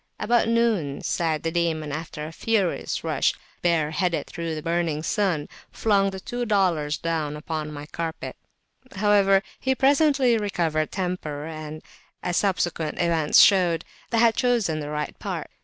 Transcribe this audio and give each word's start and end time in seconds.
About 0.19 0.47
noon 0.47 1.03
Sa'ad 1.03 1.43
the 1.43 1.51
Demon, 1.51 1.91
after 1.91 2.25
a 2.25 2.31
furious 2.31 3.03
rush, 3.03 3.35
bare 3.61 3.91
headed, 3.91 4.25
through 4.25 4.55
the 4.55 4.63
burning 4.63 5.03
sun, 5.03 5.47
flung 5.71 6.09
the 6.09 6.19
two 6.19 6.43
dollars 6.43 6.97
down 6.97 7.37
upon 7.37 7.71
my 7.71 7.85
carpet: 7.85 8.35
however, 8.95 9.43
he 9.59 9.75
presently 9.75 10.39
recovered 10.39 10.91
temper, 10.91 11.45
and, 11.45 11.83
as 12.23 12.35
subsequent 12.37 12.97
events 12.97 13.37
showed, 13.41 13.85
I 14.11 14.17
had 14.17 14.33
chosen 14.33 14.79
the 14.79 14.89
right 14.89 15.13
part. 15.19 15.51